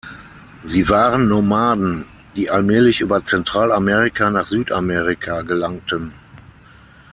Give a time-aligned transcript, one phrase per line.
[0.63, 6.13] Sie waren Nomaden, die allmählich über Zentralamerika nach Südamerika gelangten.